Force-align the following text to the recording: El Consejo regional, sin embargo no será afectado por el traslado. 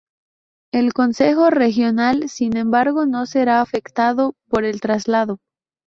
El 0.73 0.93
Consejo 0.93 1.51
regional, 1.51 2.27
sin 2.27 2.57
embargo 2.57 3.05
no 3.05 3.27
será 3.27 3.61
afectado 3.61 4.33
por 4.49 4.63
el 4.63 4.81
traslado. 4.81 5.37